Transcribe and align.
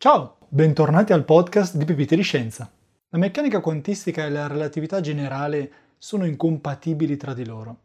Ciao, 0.00 0.36
bentornati 0.46 1.12
al 1.12 1.24
podcast 1.24 1.74
di 1.74 1.84
Pipite 1.84 2.14
di 2.14 2.22
Scienza. 2.22 2.70
La 3.08 3.18
meccanica 3.18 3.58
quantistica 3.58 4.24
e 4.24 4.30
la 4.30 4.46
relatività 4.46 5.00
generale 5.00 5.72
sono 5.98 6.24
incompatibili 6.24 7.16
tra 7.16 7.34
di 7.34 7.44
loro. 7.44 7.78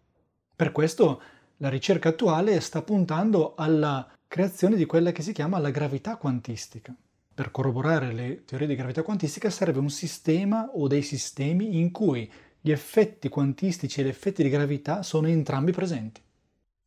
Per 0.56 0.72
questo 0.72 1.20
la 1.58 1.70
ricerca 1.70 2.10
attuale 2.10 2.60
sta 2.60 2.84
puntando 2.84 3.56
alla 3.56 4.08
creazione 4.28 4.76
di 4.76 4.86
quella 4.86 5.12
che 5.12 5.24
si 5.24 5.34
chiama 5.34 5.58
la 5.58 5.72
gravità 5.72 6.18
quantistica. 6.18 6.94
Per 7.34 7.50
corroborare 7.50 8.14
le 8.14 8.46
teorie 8.46 8.68
di 8.68 8.76
gravità 8.76 9.02
quantistica 9.02 9.50
serve 9.50 9.80
un 9.80 9.90
sistema 9.90 10.70
o 10.72 10.88
dei 10.88 11.02
sistemi 11.02 11.80
in 11.80 11.90
cui 11.90 12.32
gli 12.62 12.70
effetti 12.70 13.28
quantistici 13.28 14.02
e 14.02 14.04
gli 14.04 14.10
effetti 14.10 14.44
di 14.44 14.50
gravità 14.50 15.02
sono 15.02 15.28
entrambi 15.28 15.72
presenti. 15.72 16.22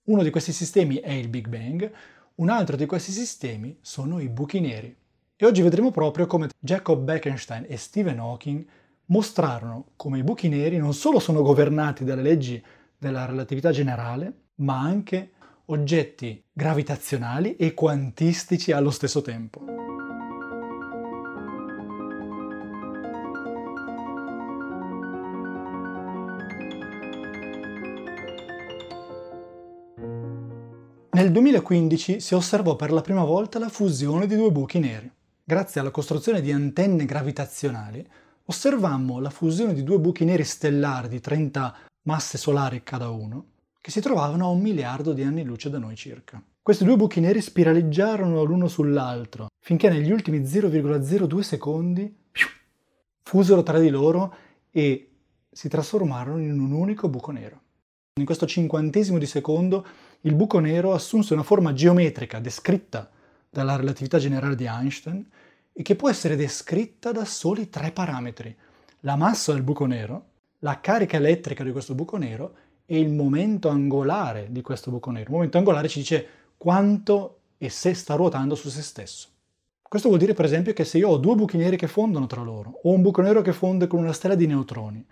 Uno 0.04 0.22
di 0.22 0.30
questi 0.30 0.52
sistemi 0.52 0.98
è 0.98 1.10
il 1.10 1.26
Big 1.26 1.48
Bang, 1.48 1.90
un 2.36 2.48
altro 2.48 2.76
di 2.76 2.86
questi 2.86 3.10
sistemi 3.10 3.76
sono 3.80 4.20
i 4.20 4.28
buchi 4.28 4.60
neri. 4.60 4.96
E 5.38 5.44
oggi 5.44 5.60
vedremo 5.60 5.90
proprio 5.90 6.26
come 6.26 6.48
Jacob 6.58 7.02
Bekenstein 7.02 7.66
e 7.68 7.76
Stephen 7.76 8.20
Hawking 8.20 8.64
mostrarono 9.08 9.88
come 9.94 10.20
i 10.20 10.22
buchi 10.22 10.48
neri 10.48 10.78
non 10.78 10.94
solo 10.94 11.18
sono 11.18 11.42
governati 11.42 12.04
dalle 12.04 12.22
leggi 12.22 12.64
della 12.96 13.26
relatività 13.26 13.70
generale, 13.70 14.32
ma 14.56 14.80
anche 14.80 15.32
oggetti 15.66 16.42
gravitazionali 16.50 17.56
e 17.56 17.74
quantistici 17.74 18.72
allo 18.72 18.90
stesso 18.90 19.20
tempo. 19.20 19.62
Nel 31.10 31.30
2015 31.30 32.20
si 32.20 32.34
osservò 32.34 32.74
per 32.74 32.90
la 32.90 33.02
prima 33.02 33.24
volta 33.24 33.58
la 33.58 33.68
fusione 33.68 34.26
di 34.26 34.34
due 34.34 34.50
buchi 34.50 34.78
neri. 34.78 35.15
Grazie 35.48 35.80
alla 35.80 35.92
costruzione 35.92 36.40
di 36.40 36.50
antenne 36.50 37.04
gravitazionali, 37.04 38.04
osservammo 38.46 39.20
la 39.20 39.30
fusione 39.30 39.74
di 39.74 39.84
due 39.84 40.00
buchi 40.00 40.24
neri 40.24 40.42
stellari 40.42 41.06
di 41.06 41.20
30 41.20 41.72
masse 42.08 42.36
solari 42.36 42.82
cada 42.82 43.10
uno, 43.10 43.50
che 43.80 43.92
si 43.92 44.00
trovavano 44.00 44.46
a 44.46 44.48
un 44.48 44.60
miliardo 44.60 45.12
di 45.12 45.22
anni 45.22 45.44
luce 45.44 45.70
da 45.70 45.78
noi 45.78 45.94
circa. 45.94 46.42
Questi 46.60 46.82
due 46.82 46.96
buchi 46.96 47.20
neri 47.20 47.40
spiraleggiarono 47.40 48.42
l'uno 48.42 48.66
sull'altro, 48.66 49.46
finché 49.64 49.88
negli 49.88 50.10
ultimi 50.10 50.40
0,02 50.40 51.38
secondi 51.38 52.12
fusero 53.22 53.62
tra 53.62 53.78
di 53.78 53.90
loro 53.90 54.34
e 54.72 55.10
si 55.48 55.68
trasformarono 55.68 56.40
in 56.40 56.58
un 56.58 56.72
unico 56.72 57.08
buco 57.08 57.30
nero. 57.30 57.60
In 58.18 58.24
questo 58.24 58.46
cinquantesimo 58.46 59.16
di 59.16 59.26
secondo 59.26 59.86
il 60.22 60.34
buco 60.34 60.58
nero 60.58 60.92
assunse 60.92 61.34
una 61.34 61.44
forma 61.44 61.72
geometrica 61.72 62.40
descritta 62.40 63.10
dalla 63.60 63.76
relatività 63.76 64.18
generale 64.18 64.54
di 64.54 64.66
Einstein 64.66 65.24
e 65.72 65.82
che 65.82 65.96
può 65.96 66.10
essere 66.10 66.36
descritta 66.36 67.12
da 67.12 67.24
soli 67.24 67.70
tre 67.70 67.90
parametri, 67.90 68.54
la 69.00 69.16
massa 69.16 69.52
del 69.52 69.62
buco 69.62 69.86
nero, 69.86 70.24
la 70.60 70.80
carica 70.80 71.16
elettrica 71.16 71.64
di 71.64 71.72
questo 71.72 71.94
buco 71.94 72.16
nero 72.16 72.54
e 72.84 72.98
il 72.98 73.10
momento 73.10 73.68
angolare 73.68 74.48
di 74.50 74.60
questo 74.62 74.90
buco 74.90 75.10
nero. 75.10 75.24
Il 75.24 75.32
momento 75.32 75.58
angolare 75.58 75.88
ci 75.88 76.00
dice 76.00 76.26
quanto 76.56 77.40
e 77.58 77.68
se 77.70 77.94
sta 77.94 78.14
ruotando 78.14 78.54
su 78.54 78.68
se 78.68 78.82
stesso. 78.82 79.28
Questo 79.82 80.08
vuol 80.08 80.20
dire 80.20 80.34
per 80.34 80.44
esempio 80.44 80.72
che 80.72 80.84
se 80.84 80.98
io 80.98 81.08
ho 81.08 81.16
due 81.16 81.34
buchi 81.34 81.56
neri 81.56 81.76
che 81.76 81.86
fondono 81.86 82.26
tra 82.26 82.42
loro, 82.42 82.80
o 82.82 82.90
un 82.90 83.02
buco 83.02 83.22
nero 83.22 83.40
che 83.40 83.52
fonde 83.52 83.86
con 83.86 84.00
una 84.00 84.12
stella 84.12 84.34
di 84.34 84.46
neutroni, 84.46 85.06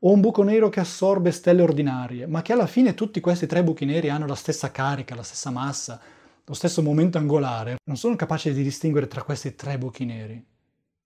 o 0.00 0.10
un 0.10 0.20
buco 0.20 0.42
nero 0.42 0.68
che 0.68 0.80
assorbe 0.80 1.30
stelle 1.30 1.62
ordinarie, 1.62 2.26
ma 2.26 2.42
che 2.42 2.52
alla 2.52 2.66
fine 2.66 2.94
tutti 2.94 3.20
questi 3.20 3.46
tre 3.46 3.62
buchi 3.62 3.84
neri 3.84 4.08
hanno 4.08 4.26
la 4.26 4.34
stessa 4.34 4.70
carica, 4.70 5.14
la 5.14 5.22
stessa 5.22 5.50
massa, 5.50 6.00
lo 6.46 6.54
stesso 6.54 6.82
momento 6.82 7.16
angolare, 7.18 7.76
non 7.84 7.96
sono 7.96 8.16
capace 8.16 8.52
di 8.52 8.62
distinguere 8.62 9.06
tra 9.06 9.22
questi 9.22 9.54
tre 9.54 9.78
buchi 9.78 10.04
neri. 10.04 10.44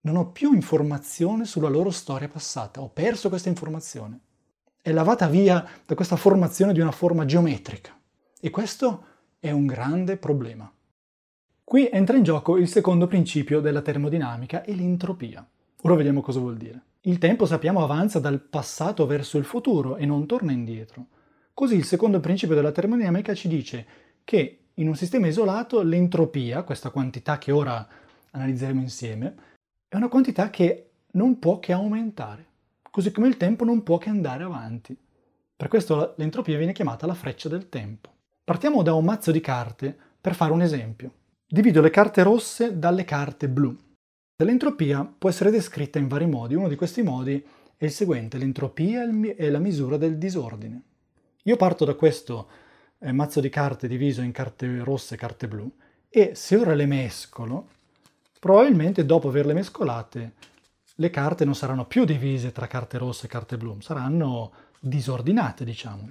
Non 0.01 0.17
ho 0.17 0.31
più 0.31 0.53
informazione 0.53 1.45
sulla 1.45 1.69
loro 1.69 1.91
storia 1.91 2.29
passata, 2.29 2.81
ho 2.81 2.89
perso 2.89 3.29
questa 3.29 3.49
informazione. 3.49 4.21
È 4.81 4.91
lavata 4.91 5.29
via 5.29 5.65
da 5.87 5.95
questa 5.95 6.17
formazione 6.17 6.73
di 6.73 6.81
una 6.81 6.93
forma 6.93 7.25
geometrica. 7.25 7.97
E 8.41 8.51
questo 8.51 9.05
è 9.39 9.51
un 9.51 9.67
grande 9.67 10.17
problema. 10.17 10.73
Qui 11.63 11.89
entra 11.93 12.17
in 12.17 12.23
gioco 12.23 12.57
il 12.57 12.67
secondo 12.67 13.07
principio 13.07 13.61
della 13.61 13.83
termodinamica 13.83 14.63
e 14.63 14.75
l'entropia. 14.75 15.47
Ora 15.83 15.95
vediamo 15.95 16.21
cosa 16.21 16.41
vuol 16.41 16.57
dire. 16.57 16.83
Il 17.03 17.19
tempo, 17.19 17.47
sappiamo, 17.47 17.83
avanza 17.83 18.19
dal 18.19 18.41
passato 18.41 19.07
verso 19.07 19.39
il 19.39 19.45
futuro 19.45 19.97
e 19.97 20.07
non 20.07 20.27
torna 20.27 20.51
indietro. 20.51 21.07
Così 21.55 21.77
il 21.77 21.85
secondo 21.85 22.21
principio 22.21 22.55
della 22.55 22.73
termodinamica 22.73 23.35
ci 23.35 23.49
dice 23.49 23.87
che 24.25 24.68
in 24.79 24.89
un 24.89 24.97
sistema 24.97 25.27
isolato 25.27 25.83
l'entropia, 25.83 26.63
questa 26.63 26.91
quantità 26.91 27.39
che 27.39 27.53
ora 27.53 27.87
analizzeremo 28.31 28.81
insieme, 28.81 29.35
è 29.89 29.97
una 29.97 30.09
quantità 30.09 30.51
che 30.51 30.91
non 31.13 31.39
può 31.39 31.59
che 31.59 31.73
aumentare, 31.73 32.47
così 32.91 33.11
come 33.11 33.29
il 33.29 33.37
tempo 33.37 33.65
non 33.65 33.83
può 33.83 33.99
che 33.99 34.09
andare 34.09 34.45
avanti. 34.45 34.97
Per 35.57 35.69
questo 35.69 36.15
l'entropia 36.17 36.57
viene 36.57 36.73
chiamata 36.73 37.07
la 37.07 37.15
freccia 37.15 37.49
del 37.49 37.69
tempo. 37.69 38.11
Partiamo 38.45 38.83
da 38.83 38.95
un 38.95 39.05
mazzo 39.05 39.33
di 39.33 39.41
carte 39.41 39.97
per 40.21 40.35
fare 40.35 40.53
un 40.53 40.63
esempio. 40.63 41.13
Divido 41.47 41.81
le 41.81 41.91
carte 41.91 42.23
rosse 42.23 42.79
dalle 42.79 43.05
carte 43.05 43.49
blu. 43.49 43.77
L'entropia 44.45 45.05
può 45.19 45.29
essere 45.29 45.51
descritta 45.51 45.99
in 45.99 46.07
vari 46.07 46.27
modi. 46.27 46.55
Uno 46.55 46.69
di 46.69 46.77
questi 46.77 47.03
modi 47.03 47.45
è 47.77 47.85
il 47.85 47.91
seguente, 47.91 48.39
l'entropia 48.39 49.03
è 49.03 49.51
la 49.51 49.59
misura 49.59 49.97
del 49.97 50.19
disordine. 50.19 50.83
Io 51.45 51.57
parto 51.57 51.85
da 51.85 51.95
questo 51.95 52.49
eh, 52.99 53.13
mazzo 53.13 53.41
di 53.41 53.49
carte 53.49 53.89
diviso 53.89 54.23
in 54.23 54.33
carte 54.33 54.83
rosse 54.83 55.15
e 55.15 55.19
carte 55.19 55.49
blu 55.49 55.71
e 56.09 56.35
se 56.35 56.57
ora 56.57 56.75
le 56.75 56.87
mescolo, 56.87 57.69
probabilmente 58.39 59.05
dopo 59.05 59.29
averle 59.29 59.53
mescolate 59.53 60.33
le 61.01 61.11
carte 61.11 61.45
non 61.45 61.55
saranno 61.55 61.87
più 61.87 62.05
divise 62.05 62.51
tra 62.51 62.67
carte 62.67 62.99
rosse 62.99 63.27
e 63.27 63.29
carte 63.29 63.57
blu, 63.57 63.81
saranno 63.81 64.53
disordinate, 64.81 65.65
diciamo. 65.65 66.09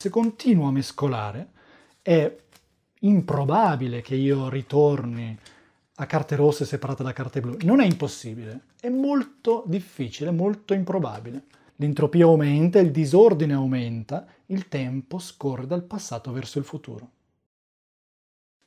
Se 0.00 0.10
continuo 0.10 0.68
a 0.68 0.72
mescolare, 0.72 1.48
è 2.02 2.36
improbabile 3.00 4.00
che 4.00 4.14
io 4.14 4.48
ritorni 4.48 5.36
a 5.96 6.06
carte 6.06 6.36
rosse 6.36 6.64
separate 6.64 7.02
da 7.02 7.12
carte 7.12 7.40
blu. 7.40 7.56
Non 7.62 7.80
è 7.80 7.84
impossibile, 7.84 8.60
è 8.80 8.88
molto 8.88 9.64
difficile, 9.66 10.30
molto 10.30 10.72
improbabile. 10.72 11.46
L'entropia 11.80 12.24
aumenta, 12.24 12.80
il 12.80 12.90
disordine 12.90 13.52
aumenta, 13.52 14.26
il 14.46 14.66
tempo 14.66 15.20
scorre 15.20 15.64
dal 15.64 15.84
passato 15.84 16.32
verso 16.32 16.58
il 16.58 16.64
futuro. 16.64 17.10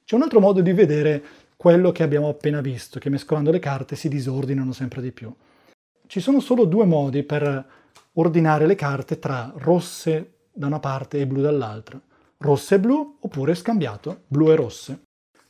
C'è 0.05 0.15
un 0.15 0.21
altro 0.21 0.39
modo 0.39 0.61
di 0.61 0.71
vedere 0.71 1.23
quello 1.57 1.91
che 1.91 2.03
abbiamo 2.03 2.29
appena 2.29 2.61
visto, 2.61 2.99
che 2.99 3.09
mescolando 3.09 3.51
le 3.51 3.59
carte 3.59 3.97
si 3.97 4.07
disordinano 4.07 4.71
sempre 4.71 5.01
di 5.01 5.11
più. 5.11 5.33
Ci 6.07 6.21
sono 6.21 6.39
solo 6.39 6.63
due 6.63 6.85
modi 6.85 7.23
per 7.23 7.65
ordinare 8.13 8.65
le 8.65 8.75
carte 8.75 9.19
tra 9.19 9.51
rosse 9.57 10.45
da 10.53 10.67
una 10.67 10.79
parte 10.79 11.19
e 11.19 11.27
blu 11.27 11.41
dall'altra. 11.41 12.01
Rosse 12.37 12.75
e 12.75 12.79
blu 12.79 13.17
oppure 13.19 13.55
scambiato, 13.55 14.23
blu 14.27 14.51
e 14.51 14.55
rosse. 14.55 15.01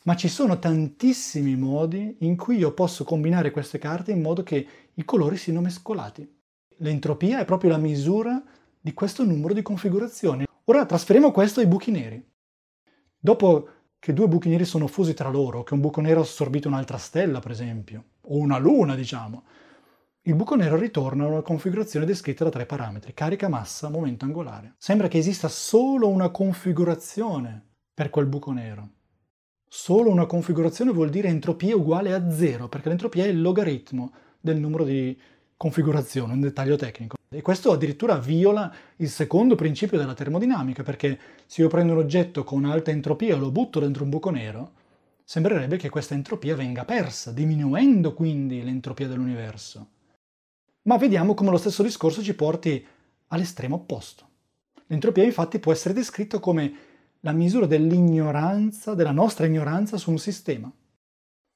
Ma 0.06 0.16
ci 0.16 0.30
sono 0.30 0.58
tantissimi 0.58 1.56
modi 1.56 2.18
in 2.22 2.36
cui 2.36 2.58
io 2.58 2.74
posso 2.74 3.04
combinare 3.04 3.52
queste 3.52 3.78
carte 3.78 4.12
in 4.12 4.22
modo 4.22 4.42
che 4.42 4.68
i 4.96 5.06
colori 5.06 5.38
siano 5.38 5.62
mescolati. 5.62 6.41
L'entropia 6.82 7.40
è 7.40 7.46
proprio 7.46 7.70
la 7.70 7.78
misura 7.78 8.42
di 8.80 8.94
questo 8.94 9.24
numero 9.24 9.54
di 9.54 9.62
configurazioni. 9.62 10.46
Ora 10.66 10.86
trasferiamo 10.86 11.32
questo 11.32 11.60
ai 11.60 11.68
buchi 11.68 11.92
neri. 11.92 12.28
Dopo 13.20 13.68
che 14.00 14.14
due 14.14 14.28
buchi 14.28 14.50
neri 14.50 14.66
sono 14.66 14.88
fusi 14.88 15.14
tra 15.14 15.30
loro, 15.30 15.62
che 15.62 15.76
un 15.76 15.80
buco 15.80 16.02
nero 16.02 16.22
ha 16.22 16.24
assorbito 16.24 16.68
un'altra 16.68 16.98
stella, 16.98 17.40
per 17.40 17.52
esempio, 17.52 18.06
o 18.22 18.38
una 18.38 18.58
luna, 18.58 18.96
diciamo, 18.96 19.44
il 20.22 20.34
buco 20.34 20.56
nero 20.56 20.76
ritorna 20.76 21.26
a 21.26 21.28
una 21.28 21.42
configurazione 21.42 22.06
descritta 22.08 22.46
da 22.46 22.50
tre 22.50 22.66
parametri, 22.66 23.14
carica, 23.14 23.48
massa, 23.48 23.90
momento 23.90 24.26
angolare. 24.26 24.74
Sembra 24.80 25.08
che 25.08 25.20
esista 25.20 25.50
solo 25.50 26.08
una 26.08 26.30
configurazione 26.30 27.64
per 27.94 28.10
quel 28.10 28.26
buco 28.26 28.52
nero. 28.54 28.90
Solo 29.68 30.10
una 30.10 30.26
configurazione 30.26 30.92
vuol 30.92 31.12
dire 31.12 31.28
entropia 31.28 31.76
uguale 31.76 32.12
a 32.12 32.32
zero, 32.32 32.70
perché 32.70 32.90
l'entropia 32.90 33.26
è 33.26 33.28
il 33.28 33.40
logaritmo 33.40 34.14
del 34.40 34.58
numero 34.58 34.84
di 34.84 35.16
configurazione, 35.62 36.34
un 36.34 36.42
dettaglio 36.42 36.76
tecnico. 36.76 37.18
E 37.30 37.44
questo 37.44 37.72
addirittura 37.72 38.18
viola 38.18 38.74
il 38.96 39.10
secondo 39.10 39.54
principio 39.54 40.00
della 40.00 40.16
termodinamica, 40.16 40.82
perché 40.82 41.20
se 41.46 41.62
io 41.62 41.68
prendo 41.68 41.94
un 41.94 42.00
oggetto 42.00 42.44
con 42.44 42.66
alta 42.66 42.90
entropia 42.90 43.36
e 43.36 43.38
lo 43.38 43.52
butto 43.52 43.80
dentro 43.80 44.04
un 44.04 44.10
buco 44.10 44.32
nero, 44.32 44.72
sembrerebbe 45.24 45.78
che 45.78 45.90
questa 45.90 46.16
entropia 46.16 46.56
venga 46.56 46.84
persa, 46.84 47.32
diminuendo 47.32 48.16
quindi 48.16 48.64
l'entropia 48.64 49.08
dell'universo. 49.08 49.88
Ma 50.88 50.98
vediamo 50.98 51.36
come 51.36 51.52
lo 51.52 51.58
stesso 51.58 51.84
discorso 51.84 52.24
ci 52.24 52.34
porti 52.34 52.84
all'estremo 53.28 53.76
opposto. 53.76 54.30
L'entropia 54.88 55.24
infatti 55.24 55.60
può 55.60 55.72
essere 55.72 55.94
descritta 55.94 56.40
come 56.40 56.74
la 57.20 57.34
misura 57.34 57.68
dell'ignoranza, 57.68 58.96
della 58.96 59.12
nostra 59.12 59.46
ignoranza 59.46 59.98
su 59.98 60.10
un 60.10 60.18
sistema. 60.18 60.72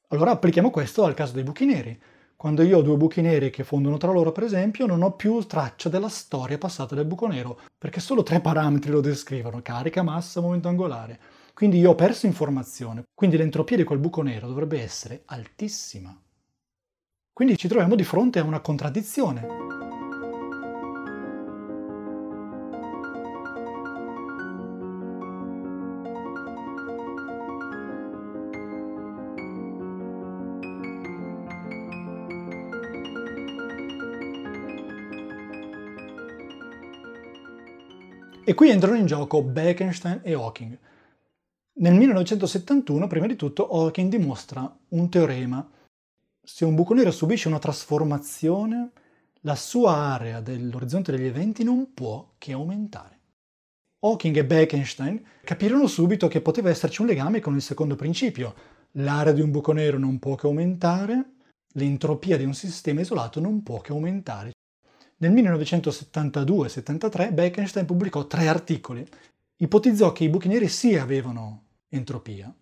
Allora 0.09 0.29
applichiamo 0.29 0.69
questo 0.69 1.05
al 1.05 1.15
caso 1.15 1.33
dei 1.33 1.43
buchi 1.43 1.65
neri. 1.65 1.99
Quando 2.37 2.63
io 2.63 2.79
ho 2.79 2.81
due 2.81 2.97
buchi 2.97 3.21
neri 3.21 3.49
che 3.49 3.63
fondono 3.63 3.97
tra 3.97 4.11
loro, 4.11 4.31
per 4.31 4.43
esempio, 4.43 4.85
non 4.85 5.01
ho 5.01 5.13
più 5.13 5.39
traccia 5.45 5.87
della 5.87 6.09
storia 6.09 6.57
passata 6.57 6.93
del 6.93 7.05
buco 7.05 7.27
nero, 7.27 7.59
perché 7.77 7.99
solo 8.01 8.23
tre 8.23 8.41
parametri 8.41 8.91
lo 8.91 8.99
descrivono, 8.99 9.61
carica, 9.61 10.03
massa, 10.03 10.41
momento 10.41 10.67
angolare. 10.67 11.19
quindi 11.53 11.79
io 11.79 11.91
ho 11.91 11.95
perso 11.95 12.25
informazione, 12.25 13.03
quindi 13.13 13.37
l'entropia 13.37 13.77
di 13.77 13.85
quel 13.85 13.99
buco 13.99 14.21
nero 14.21 14.47
dovrebbe 14.47 14.81
essere 14.81 15.23
altissima. 15.27 16.13
Quindi 17.31 17.57
ci 17.57 17.69
troviamo 17.69 17.95
di 17.95 18.03
fronte 18.03 18.39
a 18.39 18.43
una 18.43 18.59
contraddizione. 18.59 19.74
E 38.47 38.53
qui 38.53 38.69
entrano 38.69 38.95
in 38.95 39.07
gioco 39.07 39.41
Bekenstein 39.41 40.19
e 40.21 40.33
Hawking. 40.33 40.77
Nel 41.77 41.95
1971, 41.95 43.07
prima 43.07 43.25
di 43.25 43.35
tutto, 43.35 43.67
Hawking 43.67 44.07
dimostra 44.07 44.71
un 44.89 45.09
teorema. 45.09 45.67
Se 46.43 46.63
un 46.63 46.75
buco 46.75 46.93
nero 46.93 47.09
subisce 47.09 47.47
una 47.47 47.57
trasformazione, 47.57 48.91
la 49.41 49.55
sua 49.55 49.95
area 49.95 50.41
dell'orizzonte 50.41 51.11
degli 51.11 51.25
eventi 51.25 51.63
non 51.63 51.91
può 51.95 52.33
che 52.37 52.51
aumentare. 52.51 53.19
Hawking 54.01 54.37
e 54.37 54.45
Bekenstein 54.45 55.25
capirono 55.43 55.87
subito 55.87 56.27
che 56.27 56.41
poteva 56.41 56.69
esserci 56.69 57.01
un 57.01 57.07
legame 57.07 57.39
con 57.39 57.55
il 57.55 57.63
secondo 57.63 57.95
principio. 57.95 58.53
L'area 58.91 59.33
di 59.33 59.41
un 59.41 59.49
buco 59.49 59.71
nero 59.71 59.97
non 59.97 60.19
può 60.19 60.35
che 60.35 60.45
aumentare, 60.45 61.31
l'entropia 61.73 62.37
di 62.37 62.45
un 62.45 62.53
sistema 62.53 63.01
isolato 63.01 63.39
non 63.39 63.63
può 63.63 63.81
che 63.81 63.91
aumentare. 63.91 64.51
Nel 65.17 65.31
1972-73 65.31 67.33
Bekenstein 67.33 67.85
pubblicò 67.85 68.27
tre 68.27 68.49
articoli. 68.49 69.07
Ipotizzò 69.57 70.11
che 70.11 70.25
i 70.25 70.29
buchi 70.29 70.49
neri 70.49 70.67
sì 70.67 70.97
avevano 70.97 71.67
entropia 71.87 72.53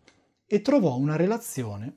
e 0.45 0.61
trovò 0.61 0.95
una 0.97 1.15
relazione 1.15 1.95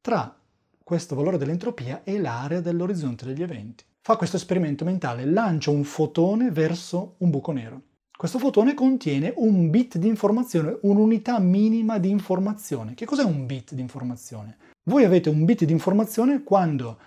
tra 0.00 0.38
questo 0.84 1.16
valore 1.16 1.36
dell'entropia 1.36 2.04
e 2.04 2.20
l'area 2.20 2.60
dell'orizzonte 2.60 3.26
degli 3.26 3.42
eventi. 3.42 3.82
Fa 4.00 4.16
questo 4.16 4.36
esperimento 4.36 4.84
mentale, 4.84 5.24
lancia 5.24 5.70
un 5.70 5.82
fotone 5.82 6.52
verso 6.52 7.16
un 7.18 7.30
buco 7.30 7.50
nero. 7.50 7.82
Questo 8.16 8.38
fotone 8.38 8.74
contiene 8.74 9.32
un 9.36 9.68
bit 9.68 9.98
di 9.98 10.06
informazione, 10.06 10.78
un'unità 10.82 11.40
minima 11.40 11.98
di 11.98 12.08
informazione. 12.08 12.94
Che 12.94 13.04
cos'è 13.04 13.24
un 13.24 13.46
bit 13.46 13.74
di 13.74 13.80
informazione? 13.80 14.58
Voi 14.84 15.02
avete 15.04 15.28
un 15.28 15.44
bit 15.44 15.64
di 15.64 15.72
informazione 15.72 16.44
quando 16.44 16.98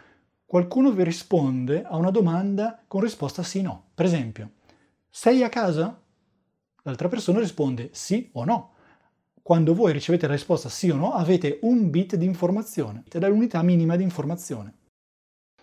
qualcuno 0.52 0.92
vi 0.92 1.06
risponde 1.06 1.82
a 1.82 1.96
una 1.96 2.12
domanda 2.12 2.84
con 2.86 3.00
risposta 3.00 3.42
sì 3.42 3.60
o 3.60 3.62
no. 3.62 3.84
Per 3.94 4.06
esempio, 4.06 4.50
sei 5.10 5.44
a 5.44 5.48
casa? 5.48 5.98
L'altra 6.82 7.08
persona 7.08 7.40
risponde 7.40 7.92
sì 7.94 8.30
o 8.34 8.44
no. 8.44 8.74
Quando 9.42 9.74
voi 9.74 9.94
ricevete 9.94 10.28
la 10.28 10.34
risposta 10.34 10.68
sì 10.68 10.90
o 10.90 10.98
no, 10.98 11.14
avete 11.14 11.60
un 11.62 11.90
bit 11.90 12.18
di 12.18 12.26
informazione, 12.26 13.04
ed 13.10 13.24
è 13.24 13.30
l'unità 13.30 13.62
minima 13.62 13.96
di 13.96 14.04
informazione. 14.04 14.74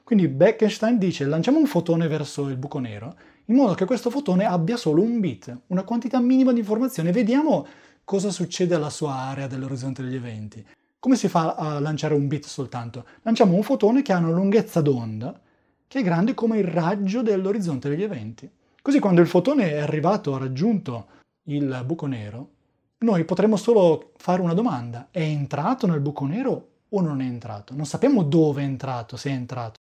Quindi 0.03 0.27
Bekenstein 0.27 0.97
dice 0.97 1.27
lanciamo 1.27 1.59
un 1.59 1.67
fotone 1.67 2.09
verso 2.09 2.49
il 2.49 2.57
buco 2.57 2.79
nero, 2.79 3.15
in 3.45 3.57
modo 3.57 3.75
che 3.75 3.85
questo 3.85 4.09
fotone 4.09 4.47
abbia 4.47 4.79
solo 4.79 5.03
un 5.03 5.21
bit, 5.21 5.65
una 5.67 5.85
quantità 5.85 6.19
minima 6.19 6.55
di 6.55 6.61
informazione. 6.61 7.13
Vediamo 7.13 7.67
cosa 8.05 8.31
succede 8.31 8.75
alla 8.75 8.89
sua 8.89 9.13
area 9.13 9.49
dell'orizzonte 9.49 10.03
degli 10.03 10.15
eventi. 10.15 10.67
Come 11.01 11.15
si 11.15 11.29
fa 11.29 11.55
a 11.55 11.79
lanciare 11.79 12.15
un 12.15 12.27
bit 12.27 12.45
soltanto? 12.45 13.07
Lanciamo 13.23 13.55
un 13.55 13.63
fotone 13.63 14.03
che 14.03 14.13
ha 14.13 14.19
una 14.19 14.31
lunghezza 14.31 14.81
d'onda 14.81 15.41
che 15.87 16.01
è 16.01 16.03
grande 16.03 16.35
come 16.35 16.59
il 16.59 16.65
raggio 16.65 17.23
dell'orizzonte 17.23 17.89
degli 17.89 18.03
eventi. 18.03 18.51
Così 18.83 18.99
quando 18.99 19.21
il 19.21 19.29
fotone 19.29 19.71
è 19.71 19.79
arrivato, 19.79 20.35
ha 20.35 20.39
raggiunto 20.39 21.07
il 21.45 21.83
buco 21.87 22.07
nero, 22.07 22.51
noi 22.99 23.25
potremmo 23.25 23.57
solo 23.57 24.13
fare 24.17 24.43
una 24.43 24.55
domanda. 24.55 25.09
È 25.13 25.21
entrato 25.21 25.87
nel 25.87 26.01
buco 26.01 26.27
nero 26.27 26.69
o 26.89 27.01
non 27.01 27.21
è 27.21 27.25
entrato? 27.25 27.75
Non 27.75 27.87
sappiamo 27.87 28.25
dove 28.25 28.63
è 28.63 28.65
entrato, 28.65 29.17
se 29.17 29.31
è 29.31 29.33
entrato. 29.33 29.77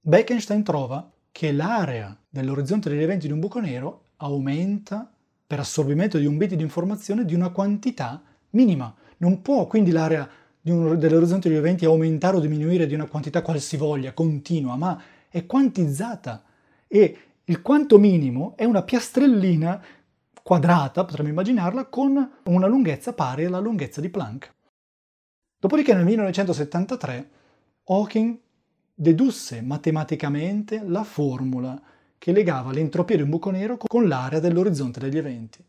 Bekenstein 0.00 0.62
trova 0.62 1.10
che 1.30 1.52
l'area 1.52 2.16
dell'orizzonte 2.26 2.88
degli 2.88 3.02
eventi 3.02 3.26
di 3.26 3.32
un 3.34 3.40
buco 3.40 3.60
nero 3.60 4.04
aumenta 4.16 5.12
per 5.46 5.58
assorbimento 5.58 6.16
di 6.16 6.24
un 6.24 6.38
bit 6.38 6.54
di 6.54 6.62
informazione 6.62 7.26
di 7.26 7.34
una 7.34 7.50
quantità 7.50 8.22
minima. 8.50 8.92
Non 9.18 9.42
può 9.42 9.66
quindi 9.66 9.90
l'area 9.90 10.26
dell'orizzonte 10.64 11.48
degli 11.48 11.58
eventi 11.58 11.84
aumentare 11.84 12.38
o 12.38 12.40
diminuire 12.40 12.86
di 12.86 12.94
una 12.94 13.06
quantità 13.06 13.42
qualsivoglia, 13.42 14.14
continua, 14.14 14.76
ma 14.76 15.00
è 15.28 15.44
quantizzata. 15.44 16.42
E 16.88 17.18
il 17.44 17.60
quanto 17.60 17.98
minimo 17.98 18.54
è 18.56 18.64
una 18.64 18.82
piastrellina 18.82 19.82
quadrata, 20.42 21.04
potremmo 21.04 21.28
immaginarla, 21.28 21.84
con 21.86 22.30
una 22.44 22.66
lunghezza 22.66 23.12
pari 23.12 23.44
alla 23.44 23.58
lunghezza 23.58 24.00
di 24.00 24.08
Planck. 24.08 24.52
Dopodiché 25.58 25.92
nel 25.92 26.04
1973 26.04 27.30
Hawking 27.84 28.38
dedusse 28.94 29.60
matematicamente 29.60 30.82
la 30.82 31.04
formula 31.04 31.80
che 32.16 32.32
legava 32.32 32.72
l'entropia 32.72 33.16
di 33.16 33.22
un 33.22 33.28
buco 33.28 33.50
nero 33.50 33.76
con 33.76 34.08
l'area 34.08 34.40
dell'orizzonte 34.40 35.00
degli 35.00 35.18
eventi. 35.18 35.62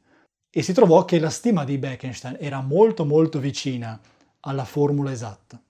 E 0.49 0.61
si 0.61 0.71
trovò 0.71 1.03
che 1.03 1.19
la 1.19 1.29
stima 1.29 1.65
di 1.65 1.77
Bekenstein 1.77 2.37
era 2.39 2.61
molto 2.61 3.03
molto 3.03 3.39
vicina 3.39 3.99
alla 4.45 4.65
formula 4.65 5.11
esatta. 5.11 5.61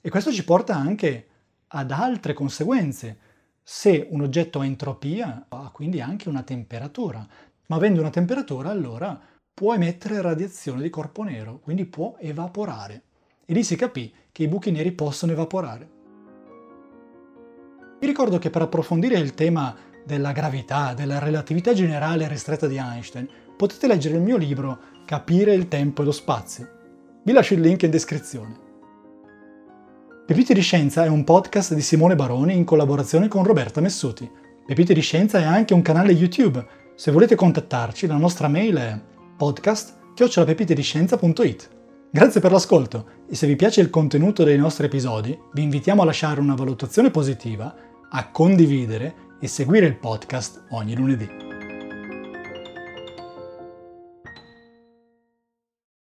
E 0.00 0.10
questo 0.10 0.32
ci 0.32 0.44
porta 0.44 0.74
anche 0.74 1.28
ad 1.68 1.90
altre 1.90 2.34
conseguenze. 2.34 3.18
Se 3.62 4.06
un 4.10 4.20
oggetto 4.20 4.60
ha 4.60 4.66
entropia, 4.66 5.46
ha 5.48 5.70
quindi 5.70 6.00
anche 6.00 6.28
una 6.28 6.42
temperatura, 6.42 7.26
ma 7.66 7.76
avendo 7.76 8.00
una 8.00 8.10
temperatura 8.10 8.70
allora 8.70 9.18
può 9.52 9.72
emettere 9.74 10.20
radiazione 10.20 10.82
di 10.82 10.90
corpo 10.90 11.22
nero, 11.22 11.60
quindi 11.60 11.86
può 11.86 12.16
evaporare. 12.18 13.02
E 13.46 13.54
lì 13.54 13.62
si 13.62 13.76
capì 13.76 14.12
che 14.32 14.42
i 14.42 14.48
buchi 14.48 14.70
neri 14.70 14.92
possono 14.92 15.32
evaporare. 15.32 15.90
Vi 18.00 18.06
ricordo 18.06 18.38
che 18.38 18.50
per 18.50 18.62
approfondire 18.62 19.18
il 19.18 19.34
tema 19.34 19.74
della 20.04 20.32
gravità, 20.32 20.92
della 20.92 21.18
relatività 21.18 21.72
generale 21.72 22.28
ristretta 22.28 22.66
di 22.66 22.76
Einstein, 22.76 23.28
potete 23.56 23.86
leggere 23.86 24.16
il 24.16 24.22
mio 24.22 24.36
libro 24.36 24.92
Capire 25.06 25.54
il 25.54 25.68
tempo 25.68 26.00
e 26.00 26.04
lo 26.06 26.12
spazio, 26.12 26.83
vi 27.24 27.32
lascio 27.32 27.54
il 27.54 27.60
link 27.60 27.82
in 27.82 27.90
descrizione. 27.90 28.62
Pepite 30.26 30.54
di 30.54 30.60
Scienza 30.60 31.04
è 31.04 31.08
un 31.08 31.24
podcast 31.24 31.74
di 31.74 31.80
Simone 31.80 32.14
Baroni 32.14 32.54
in 32.54 32.62
collaborazione 32.64 33.26
con 33.28 33.44
Roberta 33.44 33.80
Messuti. 33.80 34.30
Pepite 34.66 34.94
di 34.94 35.00
Scienza 35.00 35.38
è 35.38 35.44
anche 35.44 35.74
un 35.74 35.82
canale 35.82 36.12
YouTube. 36.12 36.64
Se 36.94 37.10
volete 37.10 37.34
contattarci, 37.34 38.06
la 38.06 38.16
nostra 38.16 38.46
mail 38.48 38.76
è 38.76 38.98
podcast.pepitediscienza.it. 39.36 41.70
Grazie 42.10 42.40
per 42.40 42.52
l'ascolto 42.52 43.06
e 43.28 43.34
se 43.34 43.46
vi 43.46 43.56
piace 43.56 43.80
il 43.80 43.90
contenuto 43.90 44.44
dei 44.44 44.56
nostri 44.56 44.86
episodi, 44.86 45.36
vi 45.52 45.62
invitiamo 45.62 46.02
a 46.02 46.04
lasciare 46.04 46.40
una 46.40 46.54
valutazione 46.54 47.10
positiva, 47.10 47.74
a 48.08 48.30
condividere 48.30 49.14
e 49.40 49.48
seguire 49.48 49.86
il 49.86 49.96
podcast 49.96 50.66
ogni 50.70 50.94
lunedì. 50.94 51.43